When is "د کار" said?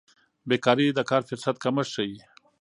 0.93-1.21